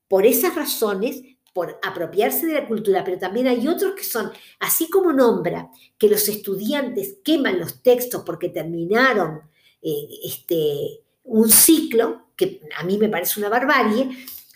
por 0.07 0.26
esas 0.26 0.55
razones, 0.55 1.23
por 1.52 1.81
apropiarse 1.83 2.47
de 2.47 2.55
la 2.55 2.69
cultura, 2.69 3.02
pero 3.02 3.19
también 3.19 3.49
hay 3.49 3.67
otros 3.67 3.95
que 3.95 4.05
son, 4.05 4.31
así 4.61 4.88
como 4.88 5.12
nombra 5.12 5.71
que 5.99 6.09
los 6.09 6.28
estudiantes 6.28 7.17
queman 7.25 7.59
los 7.59 7.83
textos 7.83 8.23
porque 8.25 8.50
terminaron 8.50 9.40
eh, 9.83 10.09
este, 10.25 11.03
un 11.25 11.49
ciclo, 11.49 12.29
que 12.37 12.61
a 12.77 12.85
mí 12.85 12.96
me 12.96 13.09
parece 13.09 13.40
una 13.40 13.49
barbarie, 13.49 14.09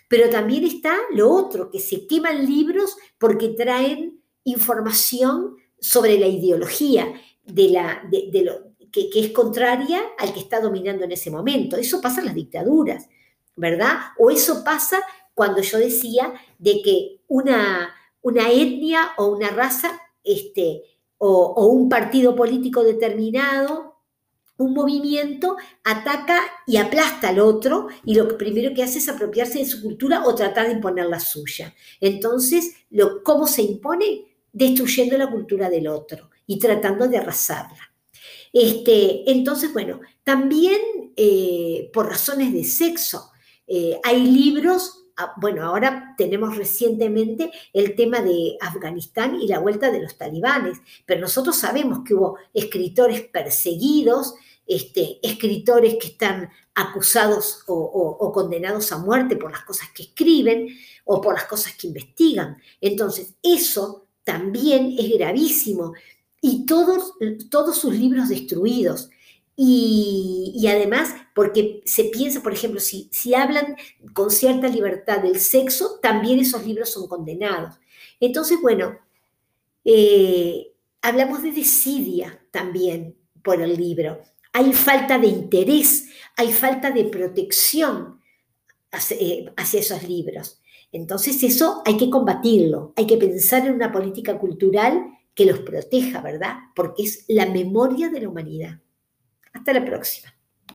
pero 0.07 0.31
también 0.31 0.65
está 0.65 0.97
lo 1.13 1.33
otro, 1.33 1.71
que 1.71 1.81
se 1.81 2.07
queman 2.07 2.47
libros 2.47 2.97
porque 3.19 3.49
traen 3.49 4.23
información 4.45 5.57
sobre 5.81 6.19
la 6.19 6.27
ideología 6.27 7.13
de, 7.45 7.69
la, 7.71 8.03
de, 8.11 8.43
lo, 8.43 8.72
que, 8.93 9.09
es 9.15 9.33
contraria 9.33 10.03
al 10.19 10.33
que 10.33 10.41
está 10.41 10.61
dominando 10.61 11.05
en 11.05 11.13
ese 11.13 11.31
momento. 11.31 11.77
Eso 11.77 12.01
pasa 12.01 12.21
en 12.21 12.27
las 12.27 12.35
dictaduras, 12.35 13.09
¿verdad? 13.57 13.99
O 14.19 14.31
eso 14.31 14.63
pasa 14.63 15.03
cuando 15.35 15.63
yo 15.63 15.79
decía 15.79 16.35
de 16.59 16.83
que 16.83 17.23
una, 17.27 17.95
una 18.21 18.51
etnia 18.51 19.13
o 19.17 19.29
una 19.29 19.49
raza 19.49 19.99
este, 20.23 20.83
o, 21.17 21.67
un 21.67 21.89
partido 21.89 22.37
político 22.37 22.85
determinado 22.85 23.93
un 24.59 24.75
movimiento 24.75 25.57
ataca 25.83 26.41
y 26.67 26.77
aplasta 26.77 27.31
al 27.31 27.41
otro 27.41 27.89
y 28.05 28.15
lo 28.15 28.37
primero 28.37 28.73
que 28.75 28.85
hace 28.85 28.99
es 28.99 29.09
apropiarse 29.09 29.59
de 29.59 29.65
su 29.65 29.83
cultura 29.83 30.25
o 30.25 30.35
tratar 30.37 30.67
de 30.67 30.75
imponer 30.75 31.07
la 31.07 31.19
suya. 31.19 31.75
Entonces, 32.01 32.77
lo, 32.91 33.25
¿cómo 33.25 33.49
se 33.49 33.63
impone? 33.63 34.27
Destruyendo 34.53 35.19
la 35.19 35.31
cultura 35.31 35.69
del 35.69 35.89
otro 35.89 36.31
y 36.47 36.59
tratando 36.59 37.09
de 37.09 37.19
arrasarla. 37.19 37.92
Este, 38.53 39.31
entonces, 39.31 39.73
bueno, 39.73 40.01
también 40.25 40.81
eh, 41.17 41.91
por 41.93 42.09
razones 42.09 42.53
de 42.53 42.65
sexo, 42.65 43.31
eh, 43.67 43.99
hay 44.03 44.23
libros, 44.23 45.07
ah, 45.17 45.33
bueno, 45.41 45.65
ahora 45.65 46.15
tenemos 46.19 46.57
recientemente 46.57 47.51
el 47.73 47.95
tema 47.97 48.21
de 48.21 48.57
Afganistán 48.61 49.41
y 49.41 49.47
la 49.47 49.59
vuelta 49.59 49.91
de 49.91 50.03
los 50.03 50.19
talibanes, 50.19 50.79
pero 51.07 51.21
nosotros 51.21 51.57
sabemos 51.57 52.01
que 52.05 52.15
hubo 52.15 52.39
escritores 52.53 53.23
perseguidos, 53.23 54.35
este, 54.67 55.19
escritores 55.23 55.97
que 56.01 56.09
están 56.09 56.51
acusados 56.75 57.65
o, 57.67 58.33
condenados 58.33 58.93
a 58.93 58.99
muerte 58.99 59.37
por 59.37 59.51
las 59.51 59.65
cosas 59.65 59.89
que 59.95 60.05
escriben 60.05 60.69
o 61.05 61.21
por 61.21 61.35
las 61.35 61.45
cosas 61.45 61.75
que 61.75 61.89
investigan. 61.89 62.57
Entonces, 62.81 63.35
eso 63.43 64.07
también 64.25 64.95
es 64.99 65.11
gravísimo 65.19 65.93
y 66.45 66.67
todos, 66.67 67.15
todos 67.49 67.79
sus 67.79 67.95
libros 67.95 68.29
destruidos. 68.29 69.09
Y, 69.55 70.67
además, 70.69 71.15
porque 71.35 71.83
se 71.87 72.05
piensa, 72.05 72.43
por 72.43 72.53
ejemplo, 72.53 72.81
si, 72.81 73.09
si 73.13 73.35
hablan 73.35 73.77
con 74.13 74.31
cierta 74.31 74.67
libertad 74.67 75.21
del 75.21 75.39
sexo, 75.39 76.01
también 76.03 76.41
esos 76.41 76.67
libros 76.67 76.91
son 76.91 77.07
condenados. 77.07 77.77
Entonces, 78.19 78.59
bueno, 78.61 78.99
eh, 79.85 80.73
hablamos 81.01 81.43
de 81.43 81.53
desidia 81.53 82.43
también 82.51 83.17
por 83.45 83.63
el 83.63 83.77
libro. 83.77 84.21
Hay 84.53 84.73
falta 84.73 85.19
de 85.19 85.29
interés, 85.29 86.09
hay 86.37 86.53
falta 86.53 86.91
de 86.91 87.05
protección 87.05 88.21
eh, 89.11 89.53
hacia 89.57 89.81
esos 89.81 90.03
libros. 90.03 90.61
Entonces 90.91 91.43
eso 91.43 91.83
hay 91.87 91.97
que 91.97 92.11
combatirlo, 92.11 92.93
hay 92.97 93.07
que 93.07 93.17
pensar 93.17 93.67
en 93.67 93.75
una 93.75 93.93
política 93.93 94.39
cultural 94.39 95.07
que 95.35 95.47
los 95.47 95.61
proteja, 95.61 96.21
¿verdad? 96.21 96.57
Porque 96.75 97.05
es 97.05 97.25
la 97.29 97.47
memoria 97.47 98.09
de 98.09 98.21
la 98.21 98.29
humanidad. 98.29 98.81
Hasta 99.53 99.73
la 99.73 99.85
próxima. 99.85 100.32